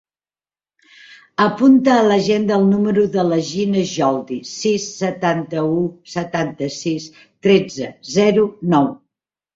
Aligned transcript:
Apunta 1.43 1.93
a 1.97 2.05
l'agenda 2.07 2.55
el 2.61 2.65
número 2.69 3.03
de 3.17 3.25
la 3.31 3.37
Gina 3.51 3.83
Yoldi: 3.97 4.39
sis, 4.55 4.87
setanta-u, 5.05 5.79
setanta-sis, 6.15 7.07
tretze, 7.49 7.93
zero, 8.17 8.49
nou. 8.77 8.89